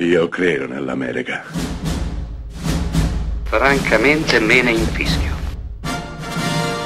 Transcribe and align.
Io 0.00 0.28
credo 0.28 0.68
nell'America. 0.68 1.42
Francamente 3.42 4.38
me 4.38 4.62
ne 4.62 4.70
infischio. 4.70 5.34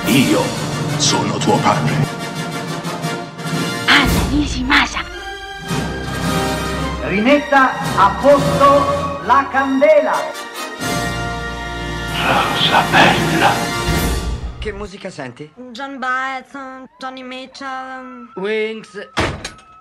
Io 0.07 0.41
sono 0.96 1.37
tuo 1.37 1.59
padre. 1.59 1.93
Anna 3.87 4.29
Nishimasa. 4.30 5.04
Rimetta 7.03 7.72
a 7.96 8.17
posto 8.19 9.20
la 9.26 9.46
candela. 9.50 10.16
Rosa 12.16 12.82
bella. 12.90 13.50
Che 14.58 14.72
musica 14.72 15.10
senti? 15.10 15.52
John 15.72 15.98
Baez, 15.98 16.50
Johnny 16.98 17.22
Mitchell, 17.22 18.30
Wings, 18.36 19.10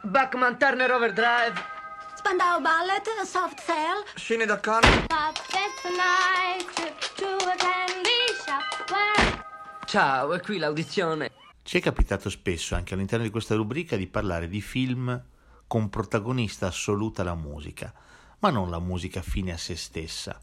Buckman 0.01 0.57
Turner 0.57 0.91
Overdrive, 0.91 1.79
Spandau 2.23 2.61
Ballet, 2.61 3.01
Soft 3.25 3.59
Cell. 3.61 4.03
Shinny.com. 4.13 4.83
It's 4.83 5.85
a 5.85 5.89
night 5.89 6.67
trip 6.75 6.95
to 7.15 7.25
a 7.49 7.55
candy 7.55 8.27
shop 8.45 8.91
where 8.91 9.43
Ciao, 9.87 10.31
è 10.31 10.39
qui 10.39 10.59
l'audizione. 10.59 11.31
Ci 11.63 11.79
è 11.79 11.81
capitato 11.81 12.29
spesso, 12.29 12.75
anche 12.75 12.93
all'interno 12.93 13.25
di 13.25 13.31
questa 13.31 13.55
rubrica, 13.55 13.95
di 13.95 14.05
parlare 14.05 14.47
di 14.47 14.61
film 14.61 15.19
con 15.65 15.89
protagonista 15.89 16.67
assoluta 16.67 17.23
la 17.23 17.33
musica, 17.33 17.91
ma 18.37 18.51
non 18.51 18.69
la 18.69 18.79
musica 18.79 19.23
fine 19.23 19.53
a 19.53 19.57
se 19.57 19.75
stessa, 19.75 20.39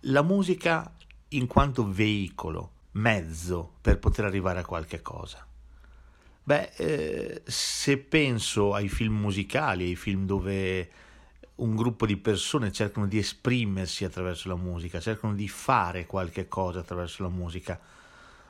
la 0.00 0.22
musica 0.22 0.96
in 1.28 1.46
quanto 1.46 1.88
veicolo, 1.88 2.72
mezzo 2.92 3.74
per 3.80 4.00
poter 4.00 4.24
arrivare 4.24 4.58
a 4.58 4.64
qualche 4.64 5.00
cosa. 5.00 5.46
Beh, 6.46 6.72
eh, 6.76 7.42
se 7.46 7.98
penso 7.98 8.74
ai 8.74 8.88
film 8.88 9.14
musicali, 9.14 9.84
ai 9.84 9.96
film 9.96 10.26
dove 10.26 10.90
un 11.56 11.76
gruppo 11.76 12.06
di 12.06 12.16
persone 12.16 12.72
cercano 12.72 13.06
di 13.06 13.18
esprimersi 13.18 14.04
attraverso 14.04 14.48
la 14.48 14.56
musica, 14.56 15.00
cercano 15.00 15.34
di 15.34 15.48
fare 15.48 16.06
qualche 16.06 16.48
cosa 16.48 16.80
attraverso 16.80 17.22
la 17.22 17.28
musica, 17.28 17.78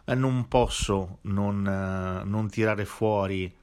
eh, 0.04 0.14
non 0.14 0.48
posso 0.48 1.18
non, 1.22 1.66
eh, 1.66 2.24
non 2.24 2.48
tirare 2.48 2.84
fuori 2.84 3.54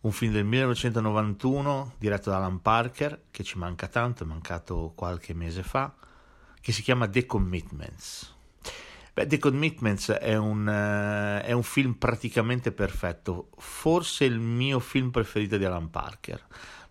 un 0.00 0.12
film 0.12 0.32
del 0.32 0.44
1991 0.44 1.94
diretto 1.98 2.30
da 2.30 2.36
Alan 2.36 2.62
Parker, 2.62 3.22
che 3.30 3.42
ci 3.42 3.58
manca 3.58 3.88
tanto, 3.88 4.22
è 4.22 4.26
mancato 4.26 4.92
qualche 4.94 5.34
mese 5.34 5.62
fa, 5.62 5.92
che 6.60 6.72
si 6.72 6.82
chiama 6.82 7.08
The 7.08 7.26
Commitments. 7.26 8.34
Beh, 9.12 9.26
The 9.26 9.38
Commitments 9.38 10.10
è 10.12 10.36
un, 10.36 10.68
eh, 10.68 11.42
è 11.42 11.50
un 11.50 11.64
film 11.64 11.94
praticamente 11.94 12.70
perfetto, 12.70 13.50
forse 13.56 14.24
il 14.24 14.38
mio 14.38 14.78
film 14.78 15.10
preferito 15.10 15.56
di 15.56 15.64
Alan 15.64 15.90
Parker, 15.90 16.46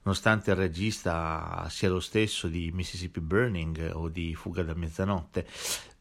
nonostante 0.08 0.52
il 0.52 0.56
regista 0.56 1.68
sia 1.70 1.90
lo 1.90 2.00
stesso 2.00 2.48
di 2.48 2.72
Mississippi 2.74 3.20
Burning 3.20 3.92
o 3.94 4.08
di 4.08 4.34
Fuga 4.36 4.64
da 4.64 4.74
mezzanotte, 4.74 5.46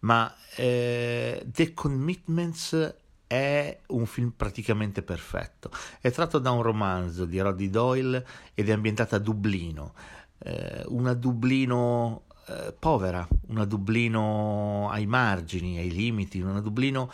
ma 0.01 0.33
eh, 0.55 1.45
The 1.45 1.75
Commitments 1.75 2.95
è 3.27 3.81
un 3.89 4.07
film 4.07 4.31
praticamente 4.37 5.03
perfetto. 5.03 5.73
È 6.01 6.13
tratto 6.13 6.39
da 6.39 6.53
un 6.53 6.63
romanzo 6.63 7.25
di 7.25 7.41
Roddy 7.41 7.69
Doyle 7.69 8.25
ed 8.55 8.69
è 8.69 8.73
ambientata 8.73 9.17
a 9.17 9.19
Dublino, 9.19 9.95
eh, 10.39 10.85
una 10.87 11.13
Dublino 11.13 12.27
eh, 12.47 12.73
povera, 12.79 13.27
una 13.49 13.65
Dublino 13.65 14.89
ai 14.89 15.07
margini, 15.07 15.79
ai 15.79 15.91
limiti, 15.91 16.41
una 16.41 16.61
Dublino 16.61 17.11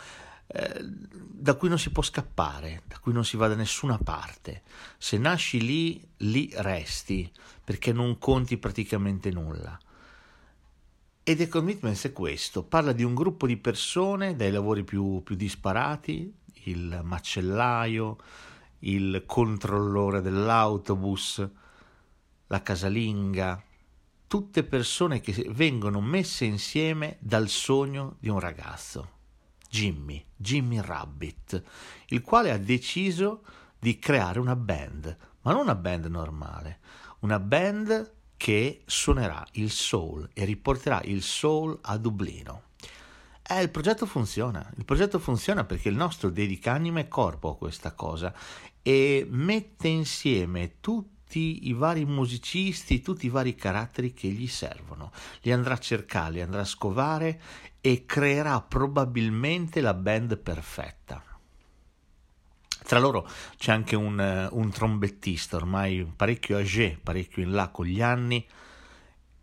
eh, 0.53 0.79
da 0.81 1.55
cui 1.55 1.67
non 1.67 1.79
si 1.79 1.89
può 1.89 2.03
scappare, 2.03 2.83
da 2.87 2.99
cui 2.99 3.11
non 3.11 3.25
si 3.25 3.35
va 3.35 3.47
da 3.47 3.55
nessuna 3.55 3.97
parte. 3.97 4.61
Se 4.97 5.17
nasci 5.17 5.59
lì, 5.65 6.07
lì 6.17 6.49
resti, 6.53 7.29
perché 7.63 7.91
non 7.91 8.17
conti 8.17 8.57
praticamente 8.57 9.31
nulla. 9.31 9.77
E 11.23 11.35
The 11.35 11.47
Commitments 11.47 12.05
è 12.05 12.13
questo, 12.13 12.63
parla 12.63 12.91
di 12.91 13.03
un 13.03 13.15
gruppo 13.15 13.47
di 13.47 13.57
persone 13.57 14.35
dai 14.35 14.51
lavori 14.51 14.83
più, 14.83 15.21
più 15.23 15.35
disparati, 15.35 16.33
il 16.65 17.01
macellaio, 17.03 18.17
il 18.79 19.23
controllore 19.25 20.21
dell'autobus, 20.21 21.47
la 22.47 22.61
casalinga, 22.61 23.63
tutte 24.27 24.63
persone 24.63 25.19
che 25.19 25.45
vengono 25.49 26.01
messe 26.01 26.45
insieme 26.45 27.17
dal 27.19 27.47
sogno 27.47 28.17
di 28.19 28.29
un 28.29 28.39
ragazzo, 28.39 29.09
Jimmy, 29.73 30.23
Jimmy 30.35 30.79
Rabbit, 30.79 31.63
il 32.09 32.21
quale 32.21 32.51
ha 32.51 32.59
deciso 32.59 33.41
di 33.79 33.97
creare 33.97 34.39
una 34.39 34.55
band, 34.55 35.17
ma 35.41 35.51
non 35.51 35.61
una 35.61 35.73
band 35.73 36.05
normale, 36.05 36.77
una 37.21 37.39
band 37.39 38.13
che 38.37 38.83
suonerà 38.85 39.43
il 39.53 39.71
soul 39.71 40.29
e 40.31 40.45
riporterà 40.45 41.01
il 41.05 41.23
soul 41.23 41.75
a 41.81 41.97
Dublino. 41.97 42.65
Eh, 43.41 43.63
il 43.63 43.71
progetto 43.71 44.05
funziona, 44.05 44.71
il 44.77 44.85
progetto 44.85 45.17
funziona 45.17 45.63
perché 45.63 45.89
il 45.89 45.95
nostro 45.95 46.29
dedica 46.29 46.71
anima 46.71 46.99
e 46.99 47.07
corpo 47.07 47.49
a 47.49 47.57
questa 47.57 47.93
cosa 47.93 48.31
e 48.83 49.25
mette 49.27 49.87
insieme 49.87 50.75
tutti 51.33 51.67
i 51.67 51.73
vari 51.73 52.05
musicisti, 52.05 53.01
tutti 53.01 53.25
i 53.25 53.29
vari 53.29 53.55
caratteri 53.55 54.13
che 54.13 54.27
gli 54.27 54.47
servono. 54.47 55.11
Li 55.41 55.51
andrà 55.51 55.73
a 55.73 55.79
cercare, 55.79 56.33
li 56.33 56.41
andrà 56.41 56.61
a 56.61 56.65
scovare 56.65 57.41
e 57.81 58.05
creerà 58.05 58.61
probabilmente 58.61 59.81
la 59.81 59.95
band 59.95 60.37
perfetta. 60.37 61.23
Tra 62.85 62.99
loro 62.99 63.27
c'è 63.57 63.71
anche 63.71 63.95
un, 63.95 64.47
un, 64.51 64.69
trombettista 64.69 65.55
ormai 65.55 66.05
parecchio 66.15 66.57
âgé, 66.57 66.99
parecchio 67.01 67.41
in 67.41 67.51
là 67.51 67.69
con 67.69 67.85
gli 67.85 68.01
anni, 68.01 68.45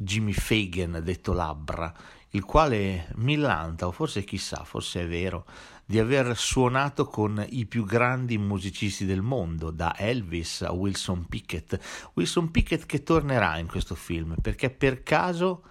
Jimmy 0.03 0.33
Fagan, 0.33 1.03
detto 1.05 1.34
Labbra, 1.34 1.93
il 2.31 2.43
quale 2.44 3.09
millanta, 3.16 3.87
o 3.87 3.93
forse 3.93 4.25
chissà, 4.25 4.65
forse 4.65 5.03
è 5.03 5.06
vero, 5.06 5.44
di 5.84 5.99
aver 5.99 6.38
suonato 6.38 7.05
con 7.05 7.44
i 7.50 7.66
più 7.66 7.84
grandi 7.84 8.39
musicisti 8.39 9.05
del 9.05 9.21
mondo, 9.21 9.71
da 9.71 9.94
Elvis 9.99 10.62
a 10.62 10.72
Wilson 10.72 11.27
Pickett. 11.27 11.78
Wilson 12.15 12.50
Pickett 12.50 12.87
che 12.87 13.03
tornerà 13.03 13.59
in 13.59 13.66
questo 13.66 13.94
film, 13.94 14.37
perché 14.41 14.71
per 14.71 15.03
caso 15.03 15.65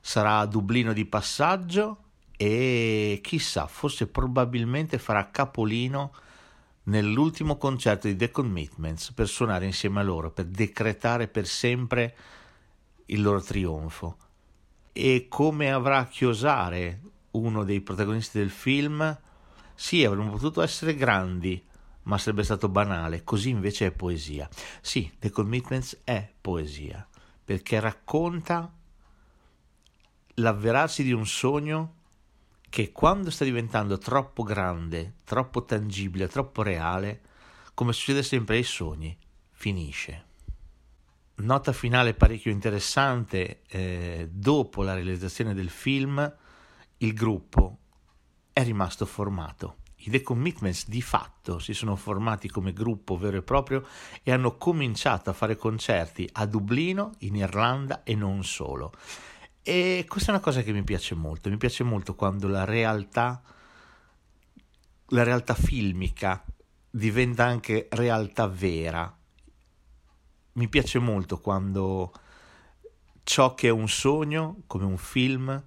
sarà 0.00 0.38
a 0.38 0.46
Dublino 0.46 0.94
di 0.94 1.04
passaggio 1.04 1.98
e 2.34 3.20
chissà, 3.22 3.66
forse 3.66 4.06
probabilmente 4.06 4.96
farà 4.96 5.30
capolino 5.30 6.14
nell'ultimo 6.84 7.58
concerto 7.58 8.06
di 8.06 8.16
The 8.16 8.30
Commitments 8.30 9.12
per 9.12 9.28
suonare 9.28 9.66
insieme 9.66 10.00
a 10.00 10.04
loro, 10.04 10.30
per 10.30 10.46
decretare 10.46 11.28
per 11.28 11.46
sempre 11.46 12.16
il 13.06 13.22
loro 13.22 13.40
trionfo. 13.40 14.16
E 14.92 15.26
come 15.28 15.72
avrà 15.72 15.98
a 15.98 16.06
chiosare 16.06 17.00
uno 17.32 17.64
dei 17.64 17.80
protagonisti 17.80 18.38
del 18.38 18.50
film, 18.50 19.18
sì, 19.74 20.04
avremmo 20.04 20.30
potuto 20.30 20.62
essere 20.62 20.94
grandi, 20.94 21.62
ma 22.04 22.18
sarebbe 22.18 22.44
stato 22.44 22.68
banale, 22.68 23.24
così 23.24 23.50
invece 23.50 23.86
è 23.86 23.90
poesia. 23.90 24.48
Sì, 24.80 25.12
The 25.18 25.30
Commitments 25.30 26.00
è 26.04 26.32
poesia, 26.40 27.06
perché 27.44 27.78
racconta 27.78 28.72
l'avverarsi 30.34 31.02
di 31.02 31.12
un 31.12 31.26
sogno 31.26 31.94
che 32.68 32.92
quando 32.92 33.30
sta 33.30 33.44
diventando 33.44 33.98
troppo 33.98 34.42
grande, 34.42 35.14
troppo 35.24 35.64
tangibile, 35.64 36.28
troppo 36.28 36.62
reale, 36.62 37.20
come 37.74 37.92
succede 37.92 38.22
sempre 38.22 38.56
ai 38.56 38.64
sogni, 38.64 39.16
finisce. 39.52 40.24
Nota 41.38 41.72
finale 41.72 42.14
parecchio 42.14 42.50
interessante, 42.50 43.60
eh, 43.68 44.26
dopo 44.30 44.82
la 44.82 44.94
realizzazione 44.94 45.52
del 45.52 45.68
film, 45.68 46.34
il 46.98 47.12
gruppo 47.12 47.78
è 48.54 48.64
rimasto 48.64 49.04
formato. 49.04 49.76
I 49.96 50.10
The 50.10 50.22
Commitments 50.22 50.88
di 50.88 51.02
fatto 51.02 51.58
si 51.58 51.74
sono 51.74 51.94
formati 51.94 52.48
come 52.48 52.72
gruppo 52.72 53.18
vero 53.18 53.36
e 53.36 53.42
proprio 53.42 53.86
e 54.22 54.32
hanno 54.32 54.56
cominciato 54.56 55.28
a 55.28 55.34
fare 55.34 55.56
concerti 55.56 56.26
a 56.32 56.46
Dublino, 56.46 57.12
in 57.18 57.36
Irlanda 57.36 58.02
e 58.02 58.14
non 58.14 58.42
solo. 58.42 58.92
E 59.62 60.06
questa 60.08 60.30
è 60.30 60.34
una 60.34 60.42
cosa 60.42 60.62
che 60.62 60.72
mi 60.72 60.84
piace 60.84 61.14
molto, 61.14 61.50
mi 61.50 61.58
piace 61.58 61.84
molto 61.84 62.14
quando 62.14 62.48
la 62.48 62.64
realtà, 62.64 63.42
la 65.08 65.22
realtà 65.22 65.52
filmica 65.52 66.42
diventa 66.88 67.44
anche 67.44 67.88
realtà 67.90 68.46
vera. 68.46 69.14
Mi 70.56 70.68
piace 70.68 70.98
molto 70.98 71.38
quando 71.38 72.12
ciò 73.24 73.54
che 73.54 73.68
è 73.68 73.70
un 73.70 73.88
sogno, 73.88 74.62
come 74.66 74.84
un 74.84 74.98
film, 74.98 75.62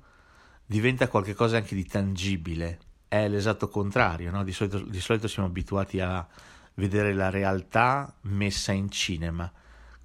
diventa 0.66 1.08
qualcosa 1.08 1.58
anche 1.58 1.74
di 1.74 1.86
tangibile. 1.86 2.80
È 3.08 3.28
l'esatto 3.28 3.70
contrario, 3.70 4.30
no? 4.30 4.44
di, 4.44 4.52
solito, 4.52 4.80
di 4.80 5.00
solito 5.00 5.28
siamo 5.28 5.48
abituati 5.48 6.00
a 6.00 6.28
vedere 6.76 7.14
la 7.14 7.30
realtà 7.30 8.14
messa 8.22 8.72
in 8.72 8.90
cinema 8.90 9.52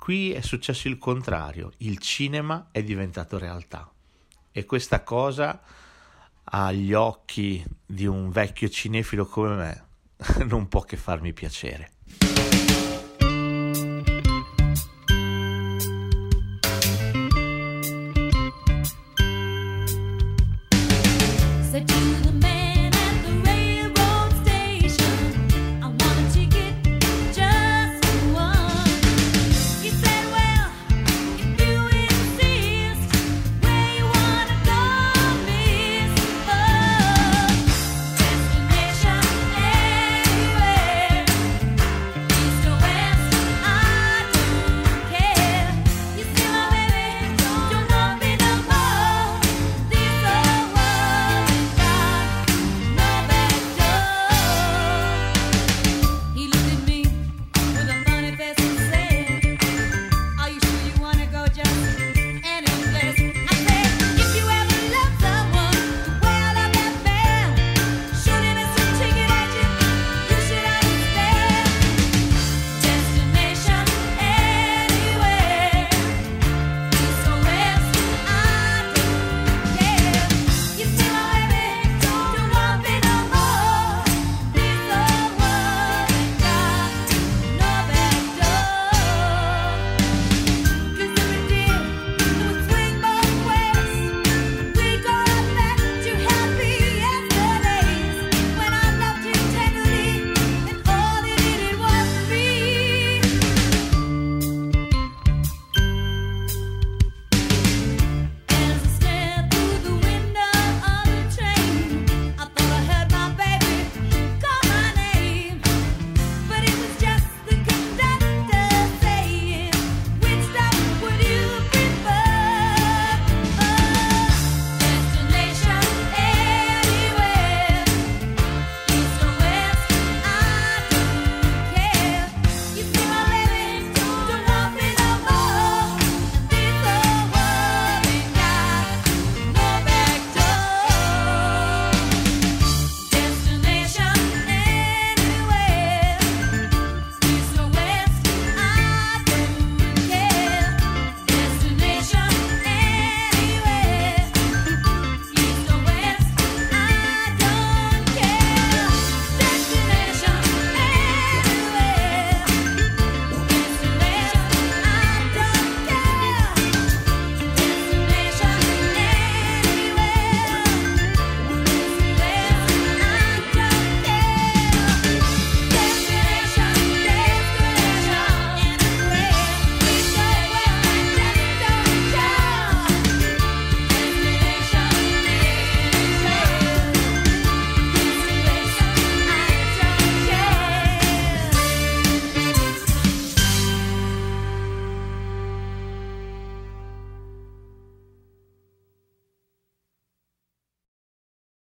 Qui 0.05 0.33
è 0.33 0.43
successo 0.43 0.89
il 0.89 0.99
contrario, 0.99 1.73
il 1.79 1.97
cinema 1.97 2.69
è 2.71 2.83
diventato 2.83 3.39
realtà 3.39 3.91
e 4.53 4.67
questa 4.67 5.03
cosa 5.03 5.59
agli 6.45 6.93
occhi 6.93 7.65
di 7.87 8.05
un 8.05 8.29
vecchio 8.29 8.69
cinefilo 8.69 9.25
come 9.25 9.55
me 9.55 9.85
non 10.45 10.69
può 10.69 10.83
che 10.83 10.99
farmi 10.99 11.33
piacere. 11.33 11.93
The 21.75 21.81
two. 21.81 22.24